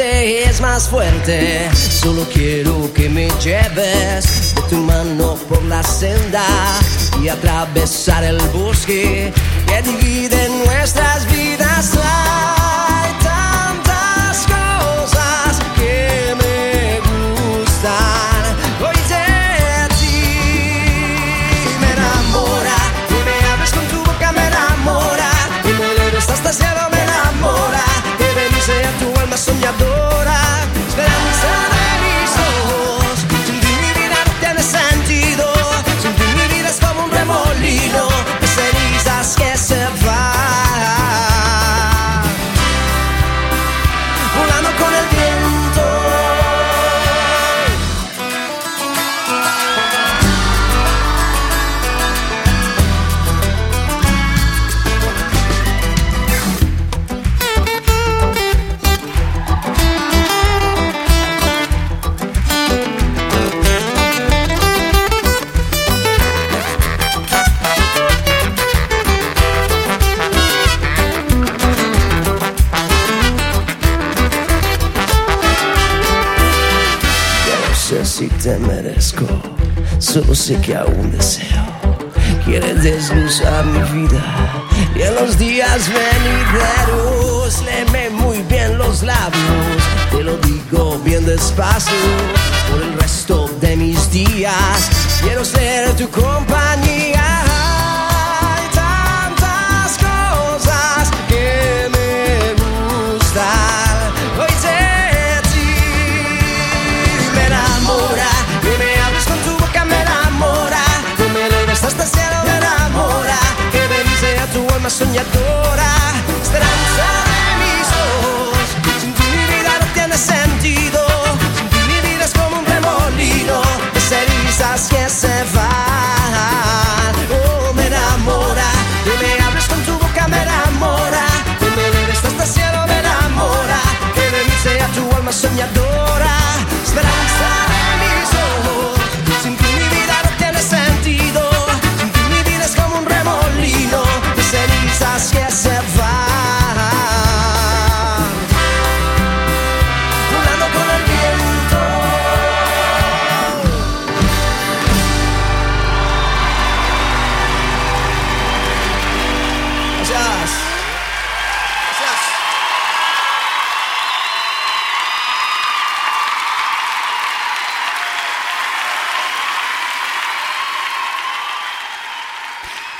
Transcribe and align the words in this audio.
Es 0.00 0.60
más 0.60 0.88
fuerte. 0.88 1.68
Solo 1.74 2.26
quiero 2.32 2.92
que 2.94 3.08
me 3.08 3.28
lleves 3.42 4.54
de 4.54 4.62
tu 4.70 4.76
mano 4.76 5.36
por 5.48 5.62
la 5.64 5.82
senda 5.82 6.44
y 7.22 7.28
atravesar 7.28 8.24
el 8.24 8.38
bosque 8.48 9.19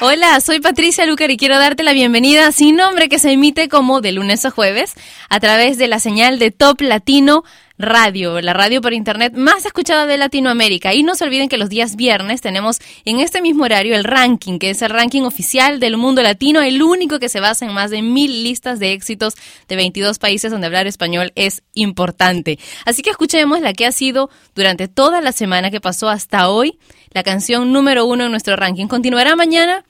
Hola, 0.02 0.40
soy 0.40 0.60
Patricia 0.60 1.04
Lucar 1.04 1.30
y 1.30 1.36
quiero 1.36 1.58
darte 1.58 1.82
la 1.82 1.92
bienvenida 1.92 2.52
sin 2.52 2.76
nombre 2.76 3.10
que 3.10 3.18
se 3.18 3.32
emite 3.32 3.68
como 3.68 4.00
de 4.00 4.12
lunes 4.12 4.46
a 4.46 4.50
jueves 4.50 4.94
a 5.28 5.40
través 5.40 5.76
de 5.76 5.88
la 5.88 5.98
señal 5.98 6.38
de 6.38 6.50
Top 6.50 6.80
Latino 6.80 7.44
Radio, 7.80 8.40
la 8.40 8.52
radio 8.52 8.80
por 8.80 8.92
internet 8.92 9.32
más 9.34 9.64
escuchada 9.64 10.06
de 10.06 10.18
Latinoamérica. 10.18 10.94
Y 10.94 11.02
no 11.02 11.14
se 11.14 11.24
olviden 11.24 11.48
que 11.48 11.56
los 11.56 11.68
días 11.68 11.96
viernes 11.96 12.40
tenemos 12.40 12.78
en 13.04 13.20
este 13.20 13.42
mismo 13.42 13.64
horario 13.64 13.94
el 13.94 14.04
ranking, 14.04 14.58
que 14.58 14.70
es 14.70 14.82
el 14.82 14.90
ranking 14.90 15.22
oficial 15.22 15.80
del 15.80 15.96
mundo 15.96 16.22
latino, 16.22 16.60
el 16.60 16.82
único 16.82 17.18
que 17.18 17.28
se 17.28 17.40
basa 17.40 17.66
en 17.66 17.72
más 17.72 17.90
de 17.90 18.02
mil 18.02 18.44
listas 18.44 18.78
de 18.78 18.92
éxitos 18.92 19.34
de 19.68 19.76
22 19.76 20.18
países 20.18 20.50
donde 20.50 20.66
hablar 20.66 20.86
español 20.86 21.32
es 21.34 21.62
importante. 21.74 22.58
Así 22.84 23.02
que 23.02 23.10
escuchemos 23.10 23.60
la 23.60 23.72
que 23.72 23.86
ha 23.86 23.92
sido 23.92 24.30
durante 24.54 24.88
toda 24.88 25.20
la 25.20 25.32
semana 25.32 25.70
que 25.70 25.80
pasó 25.80 26.08
hasta 26.08 26.48
hoy 26.48 26.78
la 27.12 27.22
canción 27.22 27.72
número 27.72 28.04
uno 28.06 28.24
en 28.24 28.30
nuestro 28.30 28.56
ranking. 28.56 28.86
Continuará 28.86 29.36
mañana 29.36 29.84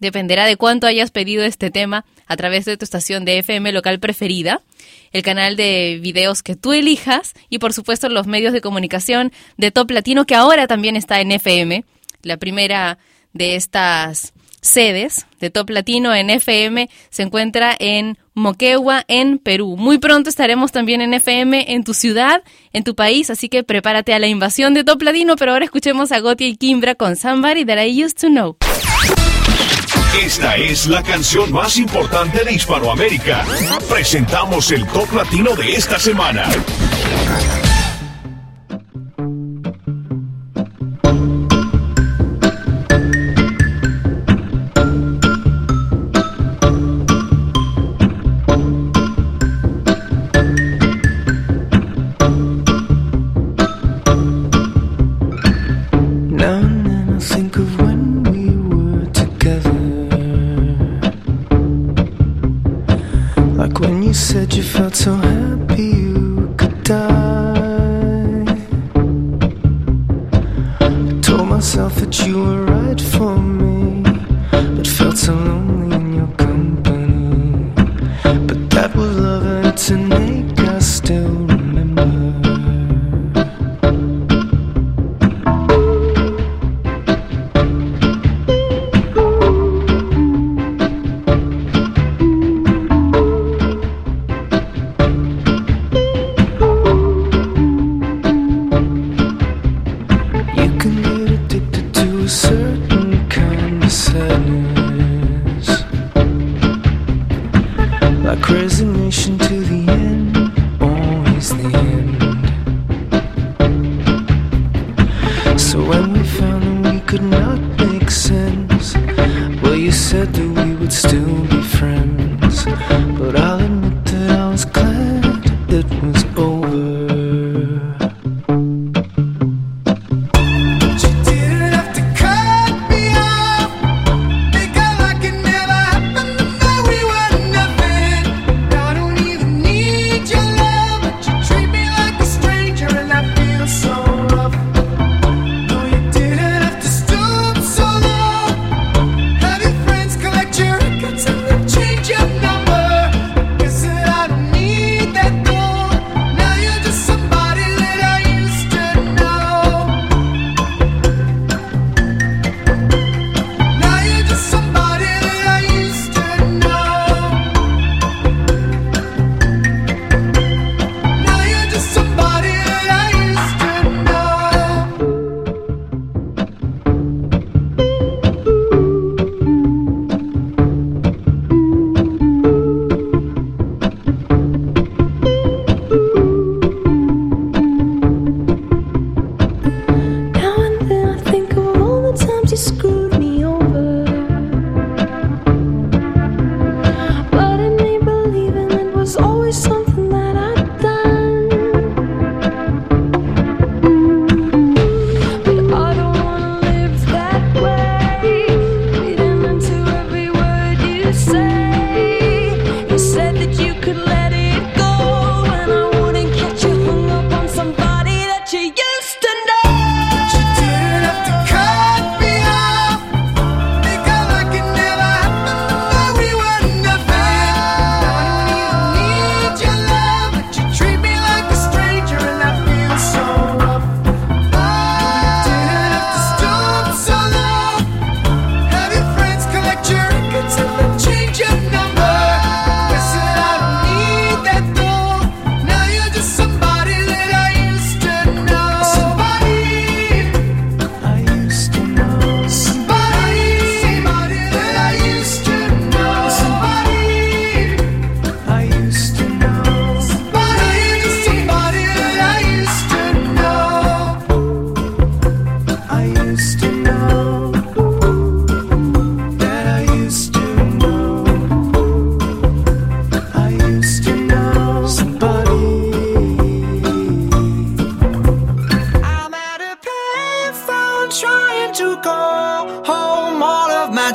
Dependerá 0.00 0.46
de 0.46 0.56
cuánto 0.56 0.86
hayas 0.86 1.10
pedido 1.10 1.44
este 1.44 1.70
tema 1.70 2.04
a 2.26 2.36
través 2.36 2.64
de 2.64 2.76
tu 2.76 2.84
estación 2.84 3.24
de 3.24 3.38
FM 3.38 3.72
local 3.72 4.00
preferida, 4.00 4.60
el 5.12 5.22
canal 5.22 5.56
de 5.56 5.98
videos 6.02 6.42
que 6.42 6.56
tú 6.56 6.72
elijas 6.72 7.34
y 7.48 7.58
por 7.58 7.72
supuesto 7.72 8.08
los 8.08 8.26
medios 8.26 8.52
de 8.52 8.60
comunicación 8.60 9.32
de 9.56 9.70
Top 9.70 9.90
Latino 9.90 10.24
que 10.24 10.34
ahora 10.34 10.66
también 10.66 10.96
está 10.96 11.20
en 11.20 11.30
FM. 11.30 11.84
La 12.22 12.36
primera 12.36 12.98
de 13.32 13.56
estas 13.56 14.32
sedes 14.60 15.26
de 15.40 15.50
Top 15.50 15.70
Latino 15.70 16.14
en 16.14 16.30
FM 16.30 16.88
se 17.10 17.22
encuentra 17.22 17.76
en 17.78 18.18
Moquegua, 18.32 19.04
en 19.08 19.38
Perú. 19.38 19.76
Muy 19.76 19.98
pronto 19.98 20.30
estaremos 20.30 20.72
también 20.72 21.02
en 21.02 21.14
FM 21.14 21.72
en 21.74 21.84
tu 21.84 21.94
ciudad, 21.94 22.42
en 22.72 22.82
tu 22.82 22.94
país, 22.94 23.30
así 23.30 23.48
que 23.48 23.62
prepárate 23.62 24.14
a 24.14 24.18
la 24.18 24.26
invasión 24.26 24.74
de 24.74 24.82
Top 24.82 25.02
Latino, 25.02 25.36
pero 25.36 25.52
ahora 25.52 25.66
escuchemos 25.66 26.10
a 26.12 26.20
Gotti 26.20 26.46
y 26.46 26.56
Kimbra 26.56 26.94
con 26.94 27.14
Somebody 27.14 27.64
That 27.64 27.84
I 27.84 28.04
Used 28.04 28.16
to 28.20 28.28
Know. 28.28 28.56
Esta 30.22 30.56
es 30.56 30.86
la 30.86 31.02
canción 31.02 31.52
más 31.52 31.76
importante 31.76 32.44
de 32.44 32.52
Hispanoamérica. 32.52 33.44
Presentamos 33.88 34.70
el 34.70 34.86
top 34.86 35.12
latino 35.12 35.54
de 35.56 35.74
esta 35.74 35.98
semana. 35.98 36.48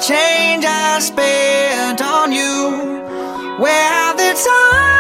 change 0.02 0.64
I 0.66 1.00
spent 1.00 2.02
on 2.02 2.32
you? 2.32 3.60
Where 3.60 4.14
the 4.16 4.32
time? 4.34 4.99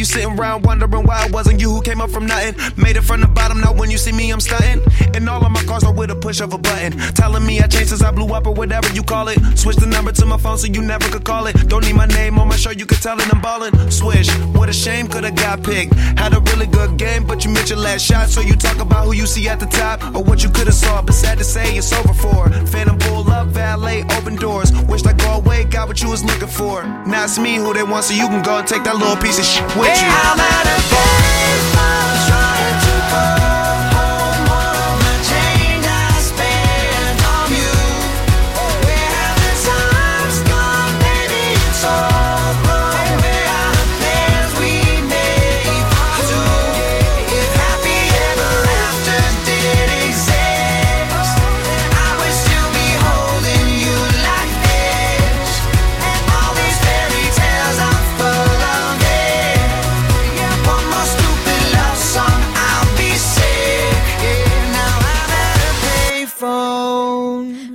You 0.00 0.06
sitting 0.06 0.38
around 0.38 0.64
wondering 0.64 1.04
why 1.04 1.26
it 1.26 1.32
wasn't 1.32 1.60
you 1.60 1.70
who 1.70 1.82
came 1.82 2.00
up 2.00 2.10
from 2.10 2.24
nothing. 2.24 2.54
Made 2.82 2.96
it 2.96 3.02
from 3.02 3.20
the 3.20 3.26
bottom, 3.28 3.60
now 3.60 3.74
when 3.74 3.90
you 3.90 3.98
see 3.98 4.12
me, 4.12 4.30
I'm 4.30 4.40
stunting. 4.40 4.59
Push 6.30 6.40
of 6.40 6.52
a 6.52 6.58
button. 6.58 6.92
Telling 7.14 7.44
me 7.44 7.58
I 7.58 7.66
changed 7.66 7.88
since 7.88 8.02
I 8.02 8.12
blew 8.12 8.32
up 8.34 8.46
or 8.46 8.54
whatever 8.54 8.88
you 8.94 9.02
call 9.02 9.26
it. 9.28 9.38
Switch 9.58 9.76
the 9.76 9.86
number 9.86 10.12
to 10.12 10.24
my 10.26 10.36
phone 10.36 10.58
so 10.58 10.66
you 10.68 10.80
never 10.80 11.06
could 11.08 11.24
call 11.24 11.46
it. 11.48 11.54
Don't 11.68 11.84
need 11.84 11.96
my 11.96 12.06
name 12.06 12.38
on 12.38 12.46
my 12.46 12.56
shirt, 12.56 12.78
you 12.78 12.86
could 12.86 13.02
tell 13.02 13.18
it 13.18 13.34
I'm 13.34 13.40
ballin'. 13.40 13.74
Swish, 13.90 14.30
what 14.54 14.68
a 14.68 14.72
shame, 14.72 15.08
could've 15.08 15.34
got 15.34 15.64
picked. 15.64 15.92
Had 16.22 16.32
a 16.34 16.40
really 16.50 16.66
good 16.66 16.96
game, 16.96 17.26
but 17.26 17.44
you 17.44 17.50
missed 17.50 17.70
your 17.70 17.80
last 17.80 18.04
shot. 18.04 18.28
So 18.28 18.40
you 18.40 18.54
talk 18.54 18.78
about 18.78 19.06
who 19.06 19.12
you 19.12 19.26
see 19.26 19.48
at 19.48 19.58
the 19.58 19.66
top 19.66 19.98
or 20.14 20.22
what 20.22 20.44
you 20.44 20.50
could've 20.50 20.74
saw. 20.74 21.02
But 21.02 21.14
sad 21.14 21.38
to 21.38 21.44
say, 21.44 21.76
it's 21.76 21.92
over 21.92 22.14
for. 22.14 22.48
Phantom 22.72 22.96
pull 22.98 23.28
up, 23.30 23.48
valet, 23.48 24.04
open 24.16 24.36
doors. 24.36 24.70
Wished 24.82 25.08
I 25.08 25.14
go 25.14 25.32
away, 25.42 25.64
got 25.64 25.88
what 25.88 26.00
you 26.00 26.10
was 26.10 26.22
looking 26.22 26.52
for. 26.60 26.84
Now 27.12 27.24
it's 27.24 27.38
me 27.40 27.56
who 27.56 27.74
they 27.74 27.82
want, 27.82 28.04
so 28.04 28.14
you 28.14 28.28
can 28.28 28.42
go 28.42 28.58
and 28.58 28.68
take 28.68 28.84
that 28.84 28.96
little 28.96 29.16
piece 29.16 29.38
of 29.38 29.44
shit 29.44 29.64
with 29.76 30.00
you. 30.00 30.10
I'm 30.24 30.38
at 30.38 30.66
a 30.74 30.78
baseball 30.94 32.19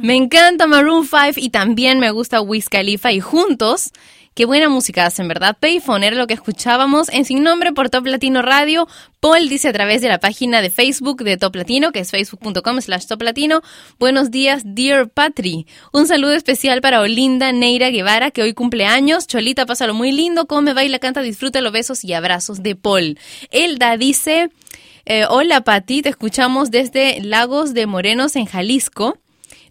Me 0.06 0.14
encanta 0.14 0.68
Maroon 0.68 1.04
5 1.04 1.32
y 1.38 1.50
también 1.50 1.98
me 1.98 2.12
gusta 2.12 2.40
Wiz 2.40 2.70
Khalifa 2.70 3.12
y 3.12 3.22
juntos, 3.22 3.90
qué 4.36 4.46
buena 4.46 4.70
música 4.70 5.08
hacen, 5.08 5.28
¿verdad? 5.28 5.58
Payphone 5.60 6.04
era 6.04 6.16
lo 6.16 6.28
que 6.28 6.36
escuchábamos 6.36 7.10
en 7.10 7.26
Sin 7.26 7.42
Nombre 7.42 7.74
por 7.74 7.90
Top 7.90 8.06
Latino 8.06 8.44
Radio. 8.44 8.88
Paul 9.20 9.50
dice 9.50 9.70
a 9.70 9.74
través 9.74 10.04
de 10.04 10.08
la 10.10 10.20
página 10.20 10.62
de 10.62 10.70
Facebook 10.70 11.24
de 11.24 11.38
Top 11.38 11.56
Latino, 11.56 11.92
que 11.92 12.02
es 12.02 12.12
facebook.com 12.12 12.82
slash 12.82 13.08
Top 13.08 13.24
Latino, 13.24 13.64
buenos 13.98 14.30
días, 14.30 14.62
dear 14.64 15.10
Patri. 15.10 15.66
Un 15.92 16.06
saludo 16.06 16.34
especial 16.34 16.82
para 16.82 17.02
Olinda 17.02 17.52
Neira 17.52 17.90
Guevara, 17.90 18.30
que 18.30 18.44
hoy 18.44 18.54
cumple 18.54 18.86
años. 18.86 19.26
Cholita, 19.26 19.66
pásalo 19.66 19.96
muy 19.96 20.12
lindo, 20.12 20.46
come, 20.46 20.76
baila, 20.76 21.00
canta, 21.00 21.24
disfruta 21.24 21.62
los 21.62 21.74
besos 21.74 22.04
y 22.04 22.14
abrazos 22.14 22.62
de 22.62 22.76
Paul. 22.76 23.18
Elda 23.50 23.98
dice... 23.98 24.52
Eh, 25.08 25.26
hola 25.30 25.62
Pati, 25.62 26.02
te 26.02 26.10
escuchamos 26.10 26.72
desde 26.72 27.22
Lagos 27.22 27.76
de 27.76 27.86
Morenos 27.86 28.36
en 28.36 28.48
Jalisco, 28.48 29.20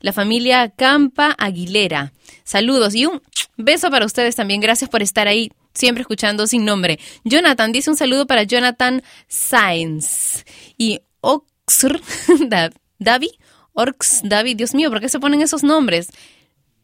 la 0.05 0.13
familia 0.13 0.69
Campa 0.69 1.35
Aguilera. 1.39 2.13
Saludos 2.45 2.95
y 2.95 3.07
un 3.07 3.23
beso 3.57 3.91
para 3.91 4.05
ustedes 4.05 4.37
también. 4.37 4.61
Gracias 4.61 4.91
por 4.91 5.01
estar 5.03 5.29
ahí, 5.29 5.51
siempre 5.73 6.03
escuchando 6.03 6.47
sin 6.47 6.67
nombre. 6.67 6.99
Jonathan 7.25 7.73
dice 7.73 7.89
un 7.89 7.97
saludo 7.97 8.27
para 8.27 8.43
Jonathan 8.43 9.03
Sainz 9.29 10.45
y 10.77 11.01
Oxr 11.23 12.01
Da- 12.49 12.71
Davi. 12.99 13.31
Orx 13.73 14.21
Davi, 14.23 14.55
Dios 14.55 14.75
mío, 14.75 14.91
¿por 14.91 15.01
qué 15.01 15.09
se 15.09 15.19
ponen 15.19 15.41
esos 15.41 15.63
nombres? 15.65 16.09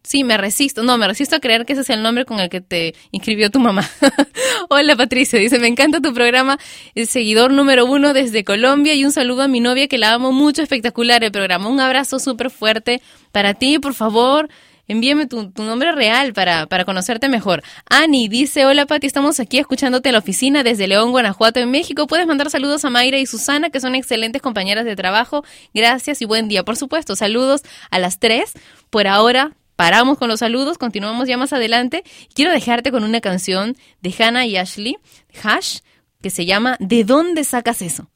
Sí, 0.02 0.24
me 0.24 0.36
resisto. 0.38 0.82
No, 0.82 0.96
me 0.96 1.06
resisto 1.06 1.36
a 1.36 1.40
creer 1.40 1.66
que 1.66 1.74
ese 1.74 1.84
sea 1.84 1.94
el 1.94 2.02
nombre 2.02 2.24
con 2.24 2.40
el 2.40 2.48
que 2.48 2.60
te 2.60 2.94
inscribió 3.10 3.50
tu 3.50 3.60
mamá. 3.60 3.88
Hola 4.70 4.96
Patricia, 4.96 5.38
dice, 5.38 5.58
me 5.58 5.66
encanta 5.68 6.00
tu 6.00 6.14
programa, 6.14 6.58
el 6.94 7.06
seguidor 7.06 7.52
número 7.52 7.84
uno 7.84 8.14
desde 8.14 8.42
Colombia 8.42 8.94
y 8.94 9.04
un 9.04 9.12
saludo 9.12 9.42
a 9.42 9.48
mi 9.48 9.60
novia 9.60 9.88
que 9.88 9.98
la 9.98 10.14
amo 10.14 10.32
mucho, 10.32 10.62
espectacular 10.62 11.22
el 11.22 11.32
programa. 11.32 11.68
Un 11.68 11.80
abrazo 11.80 12.18
súper 12.18 12.50
fuerte 12.50 13.02
para 13.30 13.54
ti, 13.54 13.78
por 13.78 13.94
favor. 13.94 14.48
Envíame 14.88 15.26
tu, 15.26 15.52
tu 15.52 15.62
nombre 15.62 15.92
real 15.92 16.32
para, 16.32 16.66
para 16.66 16.84
conocerte 16.84 17.28
mejor. 17.28 17.62
Ani 17.88 18.26
dice, 18.26 18.66
hola 18.66 18.86
Pati, 18.86 19.06
estamos 19.06 19.38
aquí 19.38 19.58
escuchándote 19.58 20.08
en 20.08 20.14
la 20.14 20.18
oficina 20.18 20.64
desde 20.64 20.88
León, 20.88 21.12
Guanajuato, 21.12 21.60
en 21.60 21.70
México. 21.70 22.08
Puedes 22.08 22.26
mandar 22.26 22.50
saludos 22.50 22.84
a 22.84 22.90
Mayra 22.90 23.18
y 23.18 23.26
Susana, 23.26 23.70
que 23.70 23.78
son 23.78 23.94
excelentes 23.94 24.42
compañeras 24.42 24.84
de 24.84 24.96
trabajo. 24.96 25.44
Gracias 25.72 26.20
y 26.22 26.24
buen 26.24 26.48
día. 26.48 26.64
Por 26.64 26.76
supuesto, 26.76 27.14
saludos 27.14 27.62
a 27.92 28.00
las 28.00 28.18
tres. 28.18 28.52
Por 28.90 29.06
ahora, 29.06 29.52
paramos 29.80 30.18
con 30.18 30.28
los 30.28 30.40
saludos, 30.40 30.76
continuamos 30.76 31.26
ya 31.26 31.38
más 31.38 31.54
adelante. 31.54 32.04
Quiero 32.34 32.52
dejarte 32.52 32.92
con 32.92 33.02
una 33.02 33.22
canción 33.22 33.78
de 34.02 34.14
Hannah 34.18 34.44
y 34.44 34.58
Ashley, 34.58 34.98
Hash, 35.42 35.78
que 36.20 36.28
se 36.28 36.44
llama 36.44 36.76
¿De 36.80 37.02
dónde 37.02 37.44
sacas 37.44 37.80
eso? 37.80 38.10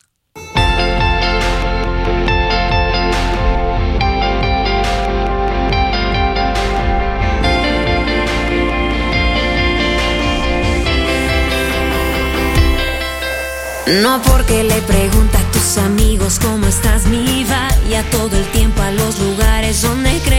No 14.03 14.20
porque 14.20 14.64
le 14.64 14.83
pregunta 14.83 15.38
a 15.38 15.53
tus 15.53 15.79
amigos 15.79 16.40
cómo 16.40 16.66
estás 16.66 17.07
mi 17.07 17.44
vaya 17.44 18.03
todo 18.11 18.37
el 18.37 18.44
tiempo 18.53 18.83
a 18.83 18.90
los 18.90 19.18
lugares 19.18 19.81
donde 19.81 20.11
creo 20.24 20.33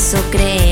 eso 0.00 0.16
creas 0.30 0.69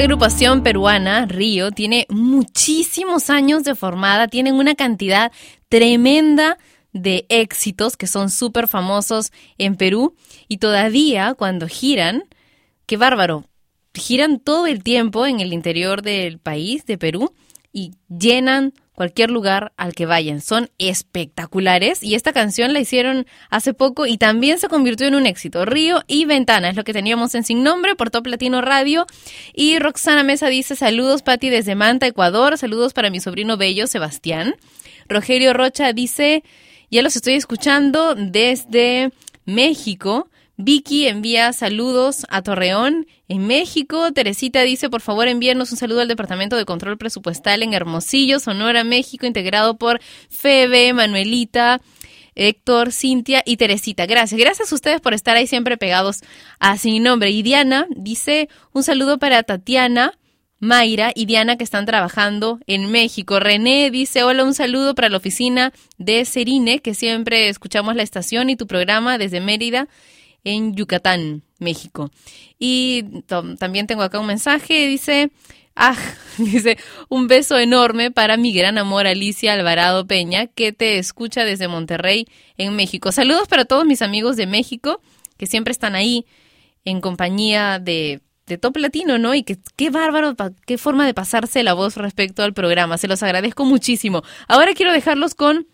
agrupación 0.00 0.62
peruana, 0.62 1.26
Río, 1.26 1.72
tiene 1.72 2.06
muchísimos 2.08 3.28
años 3.28 3.64
de 3.64 3.74
formada, 3.74 4.28
tienen 4.28 4.54
una 4.54 4.74
cantidad 4.74 5.30
tremenda 5.68 6.56
de 6.92 7.26
éxitos 7.28 7.98
que 7.98 8.06
son 8.06 8.30
súper 8.30 8.66
famosos 8.66 9.30
en 9.58 9.76
Perú 9.76 10.14
y 10.48 10.56
todavía 10.56 11.34
cuando 11.34 11.68
giran, 11.68 12.24
qué 12.86 12.96
bárbaro, 12.96 13.44
giran 13.92 14.40
todo 14.40 14.66
el 14.66 14.82
tiempo 14.82 15.26
en 15.26 15.40
el 15.40 15.52
interior 15.52 16.00
del 16.00 16.38
país, 16.38 16.86
de 16.86 16.96
Perú, 16.96 17.34
y 17.70 17.92
llenan 18.08 18.72
cualquier 19.00 19.30
lugar 19.30 19.72
al 19.78 19.94
que 19.94 20.04
vayan. 20.04 20.42
Son 20.42 20.68
espectaculares 20.76 22.02
y 22.02 22.16
esta 22.16 22.34
canción 22.34 22.74
la 22.74 22.80
hicieron 22.80 23.26
hace 23.48 23.72
poco 23.72 24.04
y 24.04 24.18
también 24.18 24.58
se 24.58 24.68
convirtió 24.68 25.06
en 25.06 25.14
un 25.14 25.24
éxito. 25.24 25.64
Río 25.64 26.02
y 26.06 26.26
Ventana 26.26 26.68
es 26.68 26.76
lo 26.76 26.84
que 26.84 26.92
teníamos 26.92 27.34
en 27.34 27.42
Sin 27.42 27.62
Nombre 27.62 27.94
por 27.94 28.10
Top 28.10 28.26
Latino 28.26 28.60
Radio. 28.60 29.06
Y 29.54 29.78
Roxana 29.78 30.22
Mesa 30.22 30.48
dice 30.48 30.76
saludos 30.76 31.22
Pati 31.22 31.48
desde 31.48 31.74
Manta, 31.74 32.08
Ecuador. 32.08 32.58
Saludos 32.58 32.92
para 32.92 33.08
mi 33.08 33.20
sobrino 33.20 33.56
bello 33.56 33.86
Sebastián. 33.86 34.54
Rogelio 35.08 35.54
Rocha 35.54 35.94
dice 35.94 36.44
ya 36.90 37.00
los 37.00 37.16
estoy 37.16 37.36
escuchando 37.36 38.14
desde 38.14 39.12
México. 39.46 40.28
Vicky 40.62 41.06
envía 41.06 41.52
saludos 41.52 42.26
a 42.28 42.42
Torreón, 42.42 43.06
en 43.28 43.46
México. 43.46 44.12
Teresita 44.12 44.62
dice, 44.62 44.90
por 44.90 45.00
favor, 45.00 45.26
envíenos 45.26 45.70
un 45.70 45.78
saludo 45.78 46.00
al 46.00 46.08
Departamento 46.08 46.56
de 46.56 46.66
Control 46.66 46.98
Presupuestal 46.98 47.62
en 47.62 47.72
Hermosillo, 47.72 48.40
Sonora, 48.40 48.84
México, 48.84 49.24
integrado 49.24 49.78
por 49.78 50.00
Febe, 50.28 50.92
Manuelita, 50.92 51.80
Héctor, 52.34 52.92
Cintia 52.92 53.42
y 53.46 53.56
Teresita. 53.56 54.04
Gracias. 54.06 54.38
Gracias 54.38 54.70
a 54.70 54.74
ustedes 54.74 55.00
por 55.00 55.14
estar 55.14 55.36
ahí 55.36 55.46
siempre 55.46 55.78
pegados 55.78 56.20
a 56.58 56.76
Sin 56.76 57.02
Nombre. 57.04 57.30
Y 57.30 57.42
Diana 57.42 57.86
dice, 57.96 58.48
un 58.72 58.82
saludo 58.82 59.18
para 59.18 59.42
Tatiana. 59.42 60.12
Mayra 60.62 61.10
y 61.14 61.24
Diana 61.24 61.56
que 61.56 61.64
están 61.64 61.86
trabajando 61.86 62.60
en 62.66 62.90
México. 62.90 63.40
René 63.40 63.90
dice, 63.90 64.24
hola, 64.24 64.44
un 64.44 64.52
saludo 64.52 64.94
para 64.94 65.08
la 65.08 65.16
oficina 65.16 65.72
de 65.96 66.26
Serine, 66.26 66.80
que 66.80 66.92
siempre 66.92 67.48
escuchamos 67.48 67.96
la 67.96 68.02
estación 68.02 68.50
y 68.50 68.56
tu 68.56 68.66
programa 68.66 69.16
desde 69.16 69.40
Mérida 69.40 69.88
en 70.44 70.74
Yucatán, 70.74 71.42
México. 71.58 72.10
Y 72.58 73.22
también 73.58 73.86
tengo 73.86 74.02
acá 74.02 74.18
un 74.18 74.26
mensaje, 74.26 74.86
dice, 74.86 75.30
ah, 75.76 75.96
dice, 76.38 76.78
un 77.08 77.28
beso 77.28 77.58
enorme 77.58 78.10
para 78.10 78.36
mi 78.36 78.52
gran 78.52 78.78
amor 78.78 79.06
Alicia 79.06 79.52
Alvarado 79.52 80.06
Peña, 80.06 80.46
que 80.46 80.72
te 80.72 80.98
escucha 80.98 81.44
desde 81.44 81.68
Monterrey, 81.68 82.26
en 82.56 82.76
México. 82.76 83.12
Saludos 83.12 83.48
para 83.48 83.64
todos 83.64 83.84
mis 83.84 84.02
amigos 84.02 84.36
de 84.36 84.46
México, 84.46 85.00
que 85.36 85.46
siempre 85.46 85.72
están 85.72 85.94
ahí 85.94 86.26
en 86.84 87.00
compañía 87.00 87.78
de, 87.78 88.20
de 88.46 88.58
Top 88.58 88.76
Latino, 88.76 89.18
¿no? 89.18 89.34
Y 89.34 89.42
que 89.42 89.58
qué 89.76 89.90
bárbaro, 89.90 90.34
qué 90.66 90.78
forma 90.78 91.06
de 91.06 91.14
pasarse 91.14 91.62
la 91.62 91.74
voz 91.74 91.96
respecto 91.96 92.42
al 92.42 92.52
programa. 92.52 92.98
Se 92.98 93.08
los 93.08 93.22
agradezco 93.22 93.64
muchísimo. 93.64 94.22
Ahora 94.48 94.74
quiero 94.74 94.92
dejarlos 94.92 95.34
con 95.34 95.66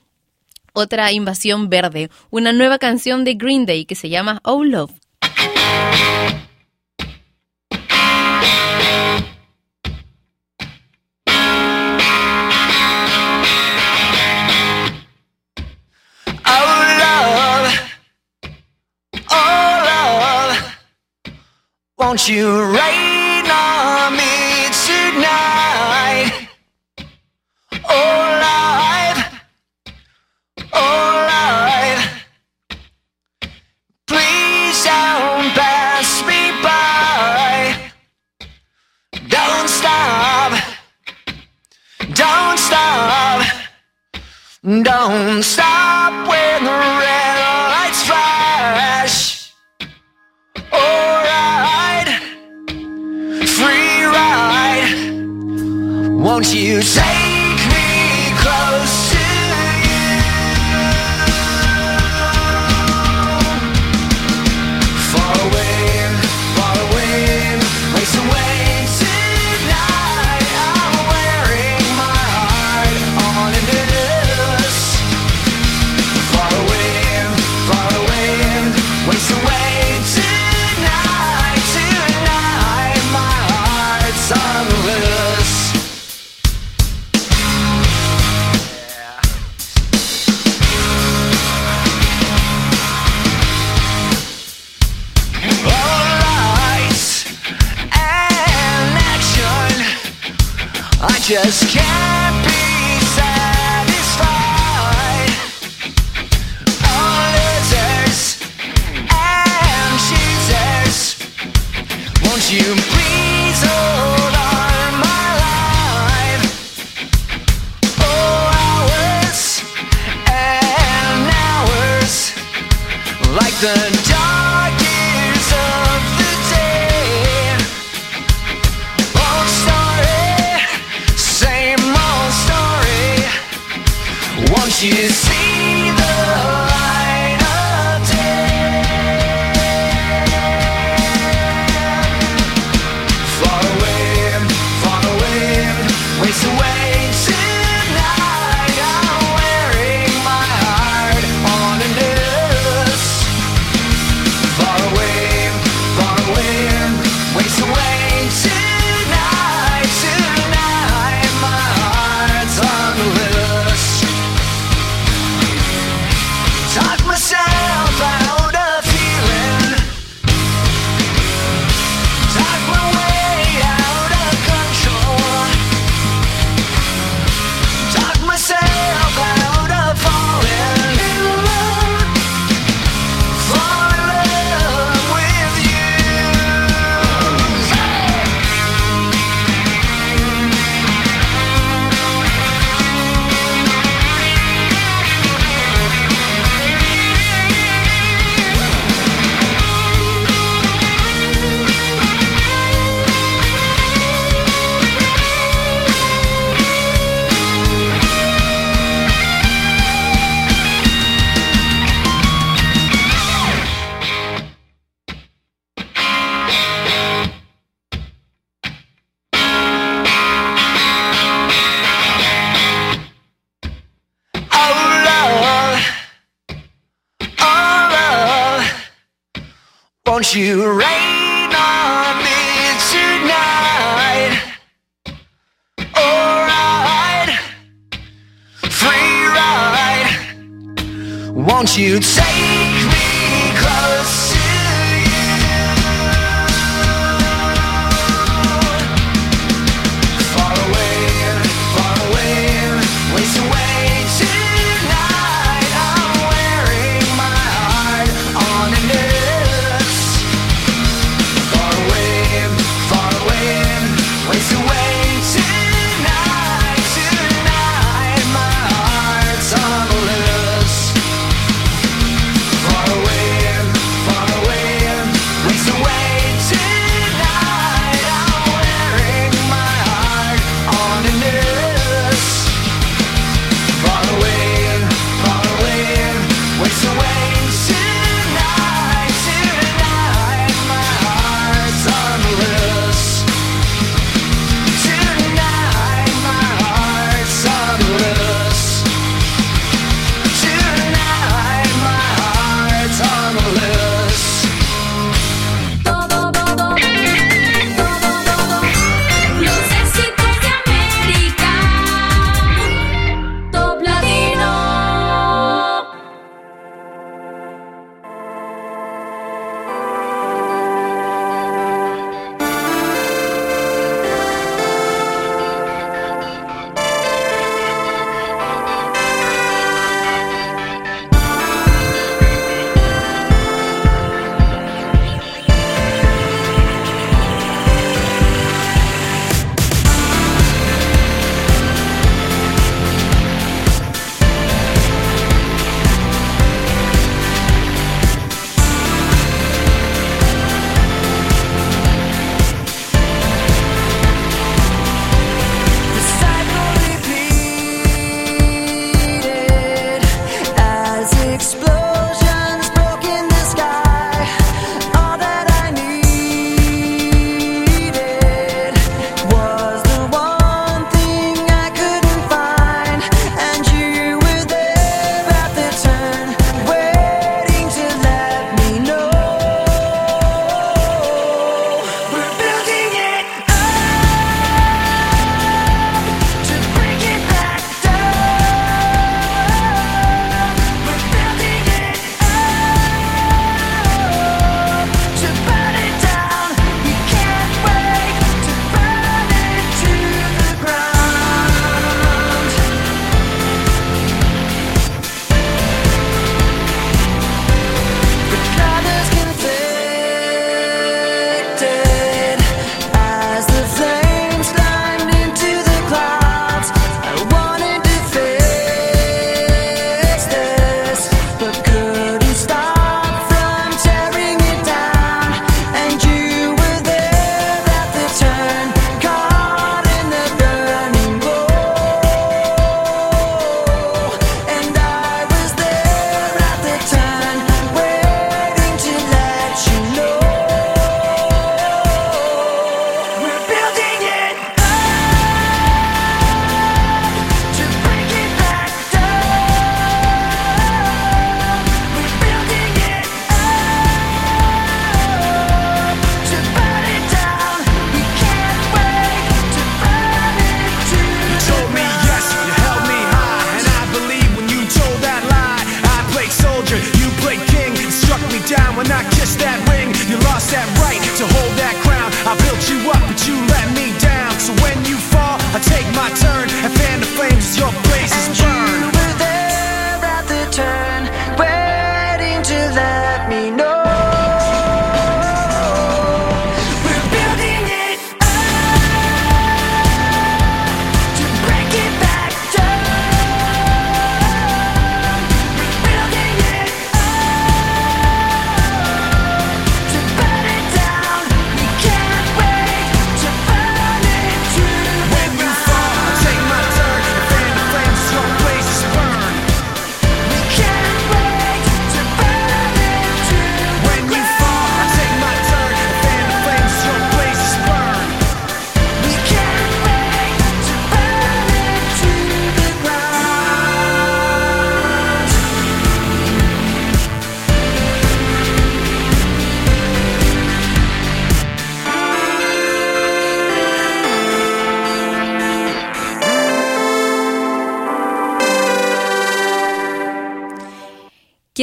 otra 0.76 1.10
invasión 1.10 1.70
verde, 1.70 2.10
una 2.30 2.52
nueva 2.52 2.78
canción 2.78 3.24
de 3.24 3.34
Green 3.34 3.64
Day 3.64 3.86
que 3.86 3.94
se 3.94 4.10
llama 4.10 4.40
Oh 4.44 4.62
Love. 4.62 4.92
Oh 16.48 16.82
oh 19.30 20.56
won't 21.96 22.28
you 22.28 22.62
rain 22.76 23.15
Don't 44.66 45.44
stop 45.44 46.12
when 46.26 46.64
the 46.64 46.70
red 46.72 47.38
lights 47.70 48.02
flash. 48.02 49.52
Alright, 50.72 52.08
free 53.46 54.04
ride. 54.06 55.20
Won't 56.20 56.52
you 56.52 56.82
take 56.82 57.15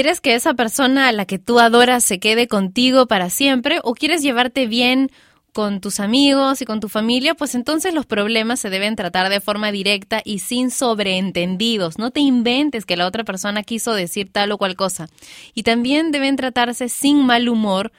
¿Quieres 0.03 0.19
que 0.19 0.35
esa 0.35 0.53
persona 0.53 1.07
a 1.07 1.13
la 1.13 1.23
que 1.23 1.39
tú 1.39 1.61
adoras 1.61 2.03
se 2.03 2.19
quede 2.19 2.49
contigo 2.49 3.07
para 3.07 3.29
siempre 3.29 3.79
o 3.85 3.93
quieres 3.93 4.21
llevarte 4.21 4.67
bien 4.67 5.09
con 5.53 5.79
tus 5.79 6.01
amigos 6.01 6.61
y 6.61 6.65
con 6.65 6.81
tu 6.81 6.89
familia? 6.89 7.35
Pues 7.35 7.55
entonces 7.55 7.93
los 7.93 8.05
problemas 8.05 8.59
se 8.59 8.69
deben 8.69 8.97
tratar 8.97 9.29
de 9.29 9.39
forma 9.39 9.71
directa 9.71 10.21
y 10.25 10.39
sin 10.39 10.71
sobreentendidos. 10.71 11.99
No 11.99 12.11
te 12.11 12.19
inventes 12.19 12.85
que 12.85 12.97
la 12.97 13.07
otra 13.07 13.23
persona 13.23 13.63
quiso 13.63 13.93
decir 13.93 14.29
tal 14.29 14.51
o 14.51 14.57
cual 14.57 14.75
cosa. 14.75 15.07
Y 15.53 15.63
también 15.63 16.11
deben 16.11 16.35
tratarse 16.35 16.89
sin 16.89 17.25
mal 17.25 17.47
humor 17.47 17.93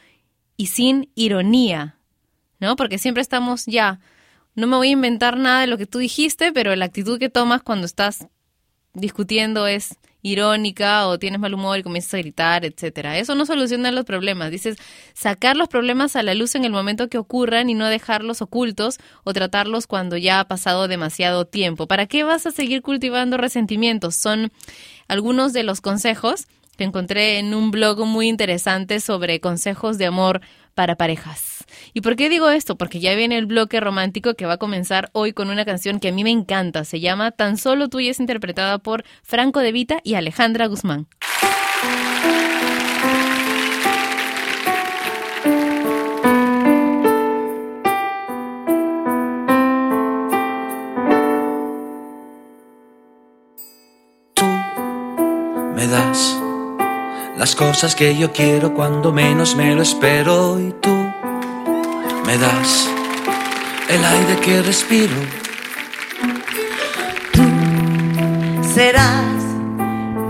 y 0.59 0.67
sin 0.67 1.09
ironía, 1.15 1.97
¿no? 2.61 2.77
Porque 2.77 2.99
siempre 2.99 3.23
estamos 3.23 3.65
ya, 3.65 3.99
no 4.55 4.67
me 4.67 4.77
voy 4.77 4.89
a 4.89 4.91
inventar 4.91 5.39
nada 5.39 5.63
de 5.63 5.69
lo 5.69 5.79
que 5.79 5.87
tú 5.87 6.01
dijiste, 6.01 6.53
pero 6.53 6.77
la 6.77 6.85
actitud 6.85 7.19
que 7.19 7.31
tomas 7.31 7.63
cuando 7.63 7.87
estás 7.87 8.27
discutiendo 8.93 9.67
es 9.67 9.97
irónica 10.25 11.07
o 11.07 11.19
tienes 11.19 11.39
mal 11.39 11.53
humor 11.53 11.79
y 11.79 11.83
comienzas 11.83 12.15
a 12.15 12.19
gritar, 12.19 12.65
etcétera. 12.65 13.19
Eso 13.19 13.35
no 13.35 13.45
soluciona 13.45 13.93
los 13.93 14.07
problemas. 14.07 14.51
Dices, 14.51 14.77
sacar 15.13 15.55
los 15.55 15.69
problemas 15.69 16.17
a 16.17 16.23
la 16.23 16.35
luz 16.35 16.55
en 16.55 16.65
el 16.65 16.73
momento 16.73 17.09
que 17.09 17.19
ocurran 17.19 17.69
y 17.69 17.75
no 17.75 17.87
dejarlos 17.87 18.41
ocultos 18.41 18.97
o 19.23 19.35
tratarlos 19.35 19.87
cuando 19.87 20.17
ya 20.17 20.41
ha 20.41 20.49
pasado 20.49 20.89
demasiado 20.89 21.45
tiempo. 21.45 21.87
¿Para 21.87 22.07
qué 22.07 22.25
vas 22.25 22.47
a 22.47 22.51
seguir 22.51 22.81
cultivando 22.81 23.37
resentimientos? 23.37 24.17
Son 24.17 24.51
algunos 25.09 25.53
de 25.53 25.63
los 25.63 25.83
consejos 25.83 26.49
que 26.79 26.85
encontré 26.85 27.39
en 27.39 27.55
un 27.55 27.71
blog 27.71 28.05
muy 28.07 28.29
interesante 28.29 29.01
sobre 29.01 29.41
consejos 29.41 29.99
de 29.99 30.07
amor 30.07 30.41
para 30.75 30.97
parejas. 30.97 31.54
¿Y 31.93 32.01
por 32.01 32.17
qué 32.17 32.29
digo 32.29 32.51
esto? 32.51 32.77
Porque 32.77 33.01
ya 33.01 33.15
viene 33.15 33.39
el 33.39 33.47
bloque 33.47 33.81
romántico 33.81 34.35
que 34.35 34.47
va 34.47 34.55
a 34.55 34.59
comenzar 34.59 35.11
hoy 35.13 35.33
con 35.33 35.51
una 35.51 35.65
canción 35.65 36.01
que 36.01 36.09
a 36.09 36.13
mí 36.13 36.25
me 36.25 36.31
encanta. 36.31 36.85
Se 36.85 37.01
llama 37.01 37.31
Tan 37.31 37.57
solo 37.57 37.89
tú 37.89 38.01
y 38.01 38.09
es 38.09 38.21
interpretada 38.21 38.79
por 38.79 39.05
Franco 39.23 39.61
De 39.61 39.73
Vita 39.73 40.01
y 40.03 40.15
Alejandra 40.15 40.67
Guzmán. 40.67 41.07
me 55.75 55.89
das 55.89 56.41
las 57.37 57.55
cosas 57.57 57.95
que 57.95 58.17
yo 58.17 58.33
quiero 58.33 58.75
cuando 58.75 59.13
menos 59.13 59.55
me 59.57 59.75
lo 59.75 59.83
espero 59.83 60.59
y 60.61 60.73
tú 60.81 60.94
me 62.27 62.39
das 62.39 62.89
el 63.89 64.05
aire 64.05 64.37
que 64.41 64.63
respiro. 64.63 65.17
Serás 68.75 69.43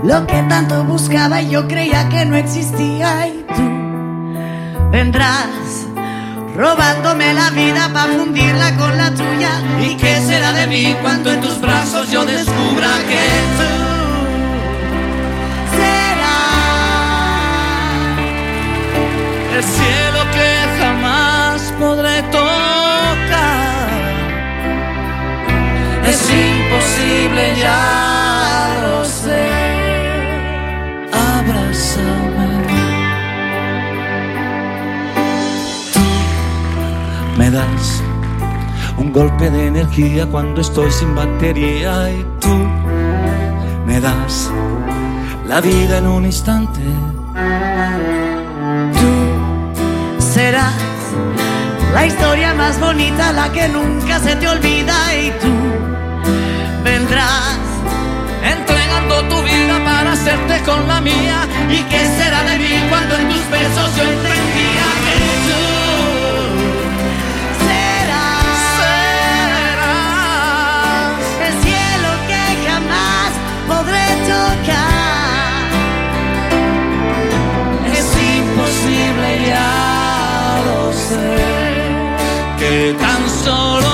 lo 0.03 0.27
que 0.27 0.41
tanto 0.43 0.83
buscaba 0.83 1.41
y 1.41 1.49
yo 1.49 1.67
creía 1.67 2.07
que 2.09 2.25
no 2.25 2.35
existía 2.35 3.27
y 3.27 3.45
tú 3.55 4.89
vendrás 4.91 5.87
robándome 6.55 7.33
la 7.33 7.49
vida 7.49 7.89
para 7.93 8.13
fundirla 8.13 8.75
con 8.77 8.97
la 8.97 9.11
tuya. 9.11 9.51
¿Y 9.81 9.95
qué 9.95 10.21
será 10.21 10.51
de 10.51 10.67
mí 10.67 10.95
cuando 11.01 11.31
en 11.31 11.41
tus 11.41 11.59
brazos 11.59 12.11
yo 12.11 12.25
descubra 12.25 12.89
que 13.07 13.23
tú 13.57 13.85
el 19.57 19.63
cielo 19.63 20.14
Es 26.15 26.29
imposible, 26.31 27.43
ya 27.61 28.67
lo 28.83 29.03
sé. 29.03 29.47
Abrázame. 31.11 32.51
Tú 35.93 36.05
me 37.37 37.51
das 37.51 38.01
un 38.97 39.11
golpe 39.11 39.49
de 39.49 39.67
energía 39.67 40.25
cuando 40.25 40.61
estoy 40.61 40.89
sin 40.89 41.13
batería 41.13 42.09
y 42.09 42.25
tú 42.39 42.55
me 43.85 43.99
das 43.99 44.49
la 45.45 45.59
vida 45.59 45.97
en 45.97 46.07
un 46.07 46.25
instante. 46.25 46.81
serás 50.19 50.73
la 51.93 52.05
historia 52.05 52.53
más 52.53 52.79
bonita, 52.79 53.33
la 53.33 53.51
que 53.51 53.67
nunca 53.69 54.19
se 54.19 54.35
te 54.35 54.47
olvida 54.47 54.95
y 55.15 55.31
tú 55.41 55.64
vendrás 57.05 57.57
entregando 58.43 59.23
tu 59.29 59.41
vida 59.43 59.83
para 59.83 60.13
hacerte 60.13 60.61
con 60.63 60.87
la 60.87 61.01
mía. 61.01 61.47
¿Y 61.69 61.83
qué 61.83 61.99
será 62.17 62.43
de 62.43 62.57
mí 62.57 62.83
cuando 62.89 63.15
en 63.15 63.29
tus 63.29 63.49
besos 63.49 63.95
yo 63.95 64.03
entendía 64.03 64.87
que 65.05 65.17
tú 65.47 65.63
serás, 67.67 68.75
el 71.47 71.53
cielo 71.63 72.09
que 72.29 72.43
jamás 72.67 73.31
podré 73.67 74.07
tocar? 74.33 75.67
Es 77.97 78.07
imposible, 78.37 79.29
ya 79.47 79.73
sé, 81.07 81.35
que 82.59 82.73
tan 82.99 83.23
solo 83.43 83.84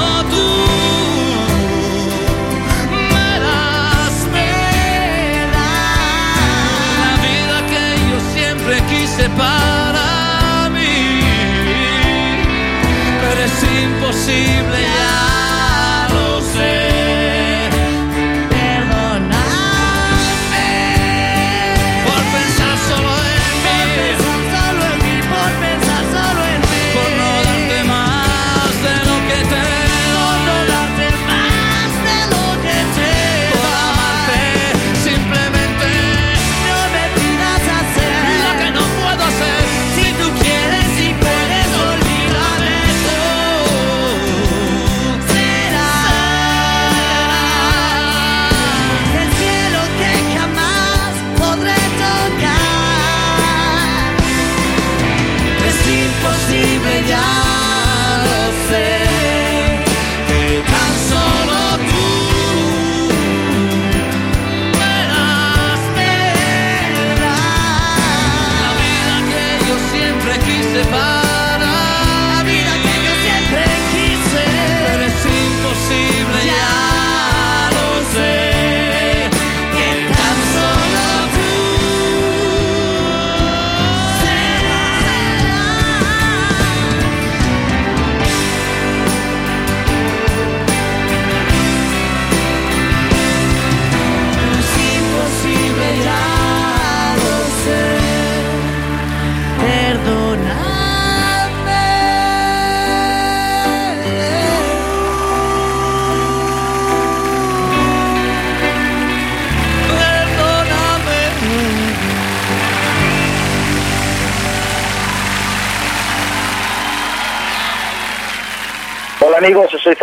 imposible, 14.30 15.11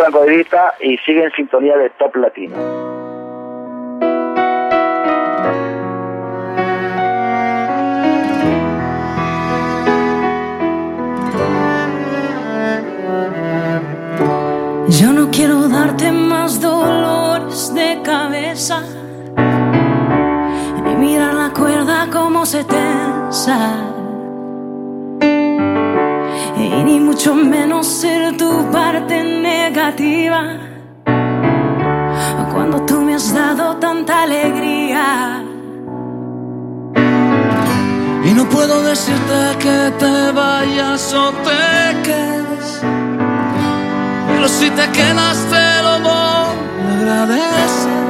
Franco 0.09 0.25
y 0.79 0.97
sigue 0.99 1.23
en 1.23 1.31
sintonía 1.31 1.77
de 1.77 1.89
Top 1.91 2.15
Latino. 2.15 2.55
Yo 14.89 15.13
no 15.13 15.29
quiero 15.31 15.67
darte 15.67 16.11
más 16.11 16.59
dolores 16.59 17.73
de 17.73 18.01
cabeza, 18.03 18.81
ni 20.83 20.95
mirar 20.95 21.33
la 21.33 21.51
cuerda 21.51 22.07
como 22.11 22.45
se 22.45 22.63
tensa. 22.63 23.98
Mucho 27.19 27.35
menos 27.35 27.85
ser 27.85 28.37
tu 28.37 28.71
parte 28.71 29.21
negativa. 29.21 30.55
Cuando 32.53 32.81
tú 32.85 33.01
me 33.01 33.15
has 33.15 33.33
dado 33.33 33.75
tanta 33.75 34.23
alegría. 34.23 35.43
Y 38.23 38.31
no 38.33 38.47
puedo 38.47 38.81
decirte 38.83 39.57
que 39.59 39.91
te 39.99 40.31
vayas 40.31 41.13
o 41.13 41.31
te 41.47 42.01
quedes. 42.07 42.81
Pero 44.29 44.47
si 44.47 44.69
te 44.69 44.89
quedas 44.89 45.45
te 45.53 45.83
lo 45.83 45.99
voy 45.99 46.87
a 46.87 46.95
agradecer. 47.01 48.08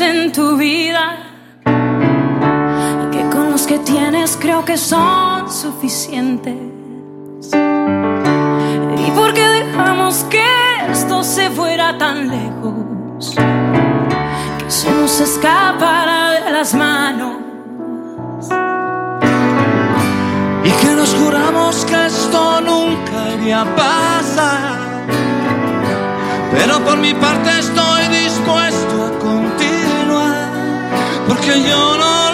En 0.00 0.32
tu 0.32 0.56
vida 0.56 1.16
que 3.12 3.20
con 3.30 3.52
los 3.52 3.68
que 3.68 3.78
tienes 3.78 4.36
creo 4.36 4.64
que 4.64 4.76
son 4.76 5.50
suficientes. 5.50 6.54
¿Y 7.52 9.10
por 9.12 9.32
qué 9.32 9.46
dejamos 9.46 10.24
que 10.24 10.44
esto 10.90 11.22
se 11.22 11.50
fuera 11.50 11.96
tan 11.98 12.28
lejos? 12.28 13.36
Que 14.58 14.70
se 14.70 14.90
nos 14.90 15.20
escapara 15.20 16.32
de 16.32 16.50
las 16.50 16.74
manos. 16.74 17.36
Y 20.64 20.70
que 20.80 20.94
nos 20.96 21.14
juramos 21.14 21.84
que 21.84 22.06
esto 22.06 22.60
nunca 22.60 23.34
iría 23.38 23.62
a 23.62 23.76
pasar. 23.76 25.06
Pero 26.50 26.80
por 26.84 26.96
mi 26.98 27.14
parte 27.14 27.50
Porque 31.46 31.62
yo 31.62 31.96
no 31.96 32.25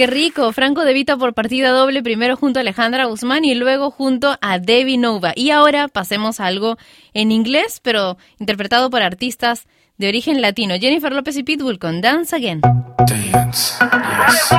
Qué 0.00 0.06
rico, 0.06 0.50
Franco 0.54 0.86
De 0.86 0.94
Vita 0.94 1.18
por 1.18 1.34
partida 1.34 1.72
doble, 1.72 2.02
primero 2.02 2.34
junto 2.34 2.58
a 2.58 2.62
Alejandra 2.62 3.04
Guzmán 3.04 3.44
y 3.44 3.54
luego 3.54 3.90
junto 3.90 4.34
a 4.40 4.58
Debbie 4.58 4.96
Nova. 4.96 5.34
Y 5.36 5.50
ahora 5.50 5.88
pasemos 5.88 6.40
a 6.40 6.46
algo 6.46 6.78
en 7.12 7.30
inglés, 7.30 7.80
pero 7.82 8.16
interpretado 8.38 8.88
por 8.88 9.02
artistas 9.02 9.66
de 9.98 10.08
origen 10.08 10.40
latino. 10.40 10.76
Jennifer 10.80 11.12
López 11.12 11.36
y 11.36 11.42
Pitbull 11.42 11.78
con 11.78 12.00
Dance 12.00 12.34
Again. 12.34 12.62
Dance, 13.06 13.74
yes. 13.82 14.50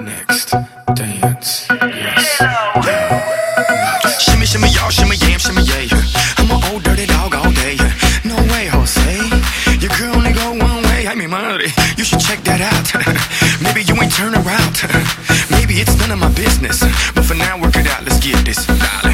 Next, 0.00 0.52
dance, 0.94 1.66
yes. 2.06 2.38
Shimmy, 4.20 4.46
shimmy, 4.46 4.68
y'all, 4.68 4.90
shimmy, 4.90 5.16
yam, 5.16 5.40
shimmy, 5.40 5.62
yeah. 5.64 5.88
I'm 6.38 6.52
an 6.52 6.62
old 6.72 6.84
dirty 6.84 7.06
dog 7.06 7.34
all 7.34 7.50
day. 7.50 7.76
No 8.22 8.36
way, 8.36 8.68
Jose. 8.68 9.00
Your 9.80 9.90
girl 9.98 10.14
only 10.14 10.32
go 10.32 10.52
one 10.52 10.84
way. 10.84 11.08
I 11.08 11.16
mean, 11.16 11.30
madre, 11.30 11.66
you 11.96 12.04
should 12.04 12.20
check 12.20 12.44
that 12.44 12.60
out. 12.60 12.94
Maybe 13.74 13.92
you 13.92 14.00
ain't 14.00 14.12
turn 14.12 14.34
around. 14.36 14.82
Maybe 15.50 15.80
it's 15.80 15.98
none 15.98 16.12
of 16.12 16.20
my 16.20 16.30
business. 16.30 16.78
But 17.12 17.24
for 17.24 17.34
now, 17.34 17.60
work 17.60 17.74
it 17.74 17.88
out. 17.88 18.04
Let's 18.04 18.20
get 18.20 18.44
this, 18.44 18.64
darling. 18.66 19.13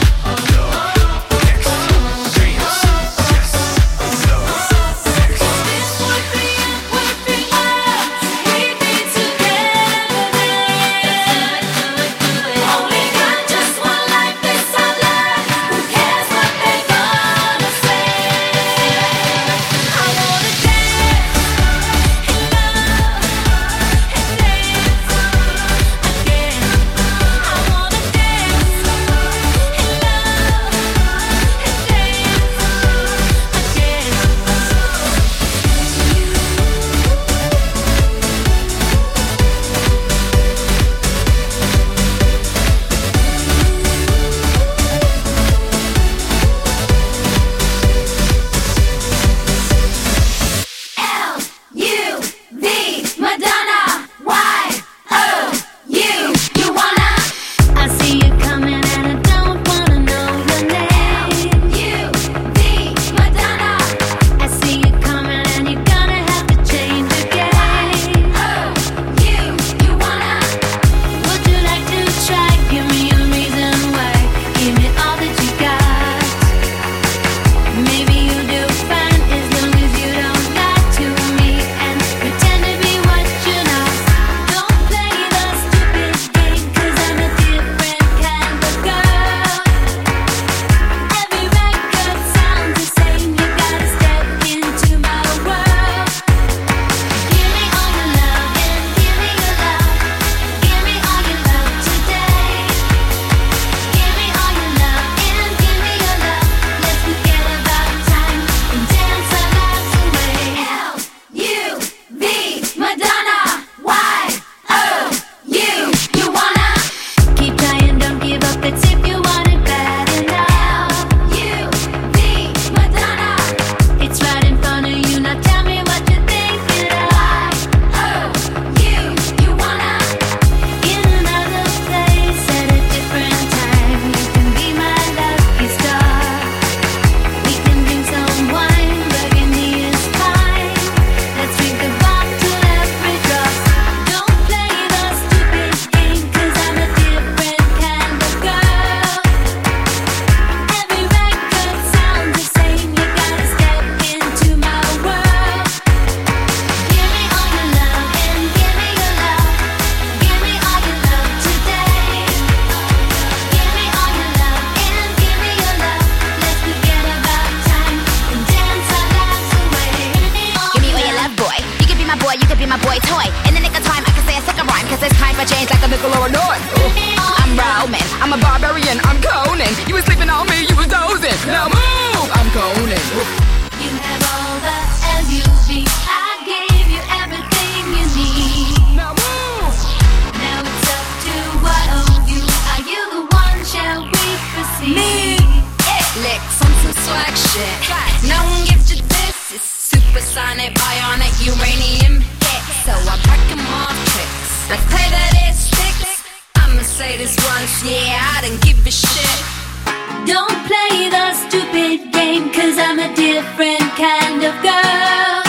kind 214.41 214.55
of 214.55 214.63
girl. 214.63 215.43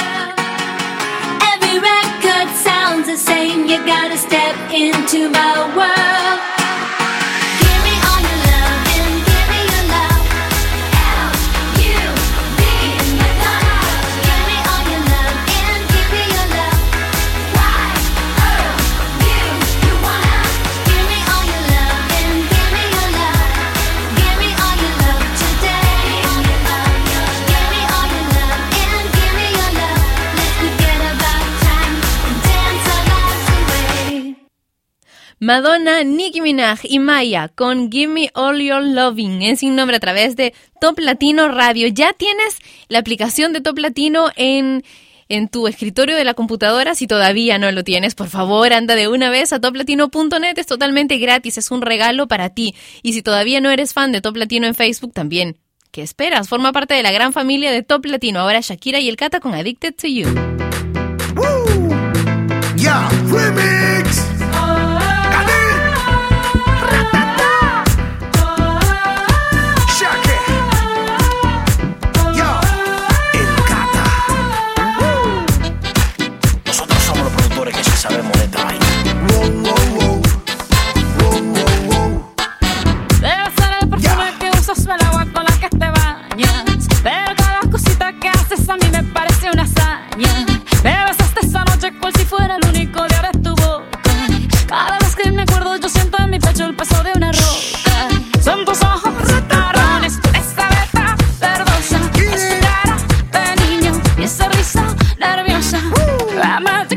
Every 1.53 1.78
record 1.78 2.55
sounds 2.57 3.07
the 3.07 3.16
same. 3.16 3.66
You 3.66 3.84
gotta 3.86 4.18
step 4.18 4.57
into 4.72 5.30
my 5.30 5.76
world. 5.76 6.21
Madonna, 35.43 36.05
Nicki 36.05 36.40
Minaj 36.40 36.82
y 36.84 37.01
Maya 37.01 37.49
con 37.49 37.90
Give 37.90 38.07
Me 38.07 38.30
All 38.32 38.61
Your 38.61 38.80
Loving 38.80 39.43
en 39.43 39.57
sin 39.57 39.74
nombre 39.74 39.97
a 39.97 39.99
través 39.99 40.36
de 40.36 40.55
Top 40.80 41.01
Latino 41.01 41.49
Radio. 41.49 41.88
Ya 41.88 42.12
tienes 42.12 42.59
la 42.86 43.01
aplicación 43.01 43.53
de 43.53 43.61
Top 43.61 43.76
Latino 43.78 44.28
en 44.36 44.84
en 45.28 45.49
tu 45.49 45.66
escritorio 45.66 46.14
de 46.14 46.22
la 46.22 46.34
computadora. 46.34 46.95
Si 46.95 47.09
todavía 47.09 47.59
no 47.59 47.72
lo 47.72 47.82
tienes, 47.82 48.14
por 48.14 48.28
favor, 48.28 48.72
anda 48.72 48.95
de 48.95 49.09
una 49.09 49.30
vez 49.30 49.53
a 49.53 49.61
toplatino.net. 49.61 50.57
Es 50.59 50.66
totalmente 50.66 51.18
gratis, 51.18 51.59
es 51.59 51.72
un 51.72 51.82
regalo 51.82 52.28
para 52.28 52.51
ti. 52.51 52.76
Y 53.03 53.12
si 53.12 53.22
todavía 53.22 53.61
no 53.61 53.70
eres 53.70 53.95
fan 53.95 54.12
de 54.12 54.20
Top 54.20 54.36
Latino 54.36 54.68
en 54.68 54.76
Facebook, 54.76 55.12
también. 55.12 55.59
¿Qué 55.90 56.03
esperas? 56.03 56.49
Forma 56.49 56.70
parte 56.70 56.95
de 56.95 57.03
la 57.03 57.11
gran 57.11 57.32
familia 57.32 57.72
de 57.72 57.82
Top 57.82 58.07
Latino. 58.07 58.38
Ahora 58.38 58.61
Shakira 58.61 59.01
y 59.01 59.09
el 59.09 59.16
Cata 59.16 59.40
con 59.40 59.55
Addicted 59.55 59.97
to 59.97 60.07
You. 60.07 60.28
si 92.16 92.24
fuera 92.24 92.56
el 92.56 92.68
único 92.68 93.06
de 93.06 93.14
haber 93.16 93.36
tu 93.42 93.54
boca. 93.54 94.00
Cada 94.66 94.98
vez 94.98 95.14
que 95.14 95.30
me 95.30 95.42
acuerdo, 95.42 95.76
yo 95.76 95.88
siento 95.88 96.18
en 96.18 96.30
mi 96.30 96.38
pecho 96.38 96.64
el 96.64 96.74
peso 96.74 97.02
de 97.02 97.12
una 97.14 97.32
roca. 97.32 98.42
Son 98.42 98.64
tus 98.64 98.82
ojos 98.82 99.14
retarones, 99.30 100.18
esta 100.34 100.68
beta 100.68 101.16
verdosa, 101.40 102.00
ese 102.34 102.60
cara 102.60 102.96
de 103.32 103.66
niño 103.66 104.02
y 104.18 104.22
esa 104.22 104.48
risa 104.48 104.84
nerviosa. 105.18 105.78
Uh. 105.78 106.91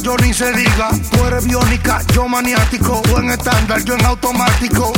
yo 0.00 0.16
ni 0.16 0.32
se 0.32 0.52
diga. 0.52 0.90
Tú 1.10 1.24
eres 1.26 1.44
biónica, 1.44 2.00
yo 2.14 2.26
maniático. 2.26 3.02
Tú 3.02 3.18
en 3.18 3.30
estándar, 3.30 3.84
yo 3.84 3.94
en 3.94 4.04
automático. 4.04 4.91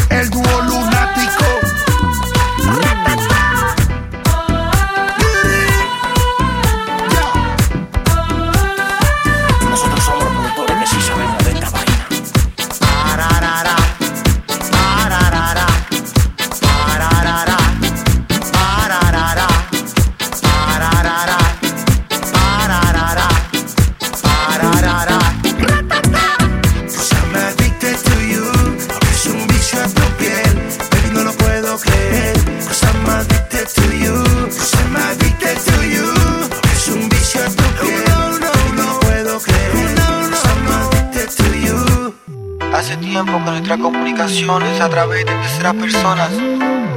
tiempo 43.15 43.39
que 43.45 43.51
nuestra 43.53 43.79
comunicación 43.79 44.61
a 44.81 44.89
través 44.89 45.25
de 45.25 45.31
terceras 45.31 45.75
personas. 45.75 46.31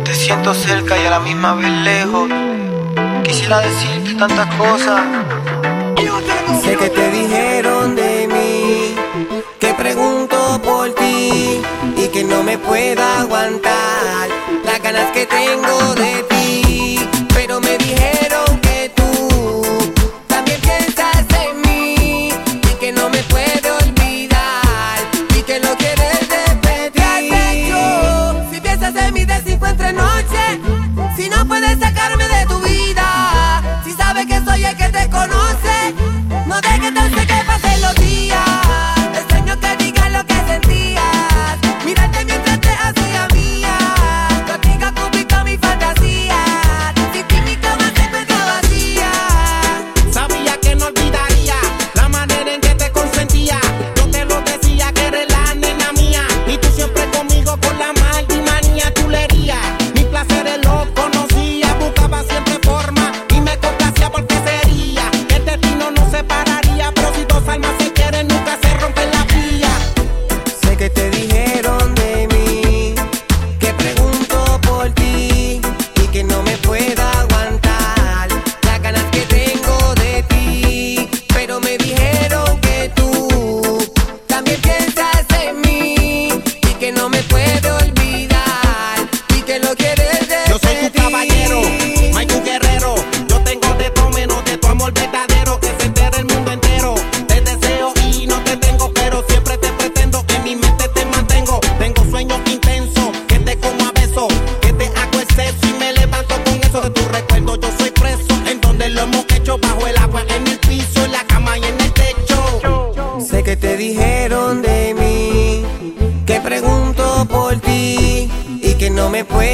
Te 0.03 0.15
siento 0.15 0.55
cerca 0.55 0.97
y 0.97 1.05
a 1.05 1.11
la 1.11 1.19
misma 1.19 1.53
vez 1.53 1.69
lejos. 1.69 2.27
Quisiera 3.23 3.59
decirte 3.59 4.15
tantas 4.15 4.47
cosas. 4.55 4.99
Sé 6.63 6.75
que 6.75 6.89
te 6.89 7.11
dijeron 7.11 7.95
de 7.95 8.27
mí, 8.33 8.95
que 9.59 9.75
pregunto 9.75 10.59
por 10.63 10.91
ti 10.95 11.61
y 11.95 12.07
que 12.07 12.23
no 12.23 12.41
me 12.41 12.57
puedo 12.57 13.03
aguantar 13.03 14.27
las 14.65 14.81
ganas 14.81 15.11
que 15.11 15.27
tengo 15.27 15.93
de 15.93 16.23
ti. 16.23 16.36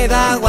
queda 0.04 0.43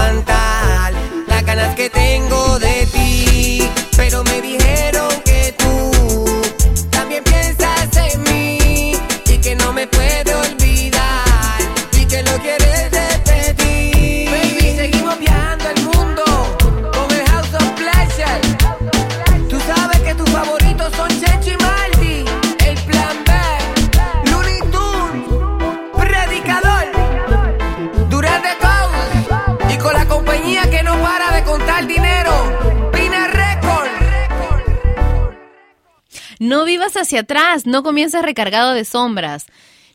hacia 37.05 37.21
atrás, 37.21 37.67
no 37.67 37.83
comiences 37.83 38.23
recargado 38.23 38.73
de 38.73 38.85
sombras. 38.85 39.47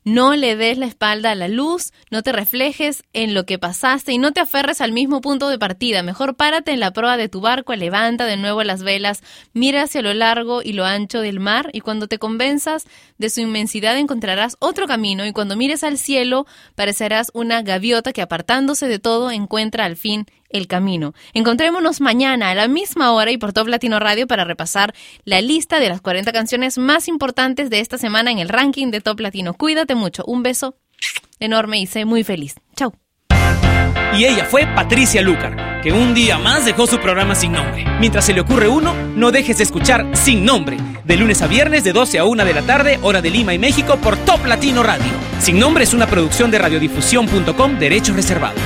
No 0.05 0.36
le 0.36 0.55
des 0.55 0.78
la 0.78 0.86
espalda 0.86 1.32
a 1.32 1.36
la 1.36 1.49
luz, 1.49 1.91
no 2.10 2.24
te 2.24 2.32
reflejes 2.32 3.03
en 3.12 3.34
lo 3.34 3.45
que 3.45 3.60
pasaste 3.60 4.14
y 4.14 4.18
no 4.18 4.32
te 4.32 4.39
aferres 4.39 4.80
al 4.80 4.93
mismo 4.93 5.20
punto 5.20 5.49
de 5.49 5.60
partida. 5.60 6.03
Mejor 6.03 6.36
párate 6.36 6.72
en 6.72 6.80
la 6.80 6.91
proa 6.91 7.18
de 7.18 7.28
tu 7.28 7.41
barco, 7.41 7.76
levanta 7.76 8.26
de 8.26 8.38
nuevo 8.38 8.64
las 8.64 8.82
velas, 8.82 9.22
mira 9.53 9.84
hacia 9.84 10.01
lo 10.01 10.14
largo 10.14 10.62
y 10.64 10.72
lo 10.72 10.86
ancho 10.86 11.20
del 11.20 11.41
mar 11.41 11.70
y 11.74 11.82
cuando 11.82 12.07
te 12.07 12.18
convenzas 12.18 12.86
de 13.18 13.30
su 13.30 13.41
inmensidad 13.41 13.97
encontrarás 13.97 14.55
otro 14.60 14.88
camino 14.88 15.26
y 15.26 15.34
cuando 15.34 15.57
mires 15.57 15.84
al 15.84 15.97
cielo 15.97 16.47
parecerás 16.76 17.30
una 17.34 17.62
gaviota 17.62 18.14
que 18.14 18.22
apartándose 18.22 18.88
de 18.88 18.99
todo 18.99 19.32
encuentra 19.32 19.84
al 19.84 19.97
fin 19.97 20.26
el 20.50 20.68
camino. 20.68 21.14
Encontrémonos 21.34 22.02
mañana 22.02 22.50
a 22.50 22.56
la 22.56 22.68
misma 22.68 23.12
hora 23.14 23.32
y 23.32 23.38
por 23.38 23.54
Top 23.54 23.68
Latino 23.68 24.00
Radio 24.00 24.28
para 24.28 24.45
repasar 24.45 24.93
la 25.26 25.41
lista 25.41 25.80
de 25.80 25.89
las 25.89 26.02
40 26.02 26.32
canciones 26.32 26.78
más 26.78 27.08
importantes 27.08 27.70
de 27.70 27.80
esta 27.80 27.97
semana 27.97 28.32
en 28.32 28.39
el 28.39 28.50
ranking 28.50 28.91
de 28.91 29.02
Top 29.02 29.20
Latino. 29.20 29.54
Cuídate 29.54 29.95
mucho. 29.95 30.24
Un 30.26 30.43
beso 30.43 30.76
enorme 31.39 31.80
y 31.80 31.86
sé 31.86 32.06
muy 32.06 32.24
feliz. 32.24 32.56
Chau. 32.76 32.93
Y 34.18 34.26
ella 34.26 34.45
fue 34.45 34.66
Patricia 34.66 35.22
Lucar, 35.22 35.82
que 35.84 35.91
un 35.91 36.14
día 36.14 36.39
más 36.39 36.66
dejó 36.66 36.88
su 36.88 37.00
programa 37.00 37.36
sin 37.36 37.52
nombre. 37.52 37.86
Mientras 38.00 38.26
se 38.26 38.34
le 38.34 38.41
ocurre 38.41 38.68
uno, 38.68 38.93
no 39.16 39.32
dejes 39.32 39.58
de 39.58 39.64
escuchar 39.64 40.06
Sin 40.14 40.43
Nombre, 40.43 40.78
de 41.06 41.16
lunes 41.16 41.41
a 41.43 41.47
viernes 41.47 41.84
de 41.84 41.93
12 41.93 42.18
a 42.18 42.26
1 42.26 42.43
de 42.43 42.54
la 42.54 42.64
tarde, 42.64 43.00
hora 43.04 43.22
de 43.22 43.30
Lima 43.30 43.54
y 43.54 43.60
México, 43.60 43.97
por 43.97 44.18
Top 44.18 44.45
Latino 44.45 44.82
Radio. 44.82 45.12
Sin 45.39 45.60
Nombre 45.60 45.84
es 45.84 45.93
una 45.93 46.08
producción 46.08 46.50
de 46.50 46.58
radiodifusión.com, 46.58 47.78
derechos 47.78 48.16
reservados. 48.16 48.62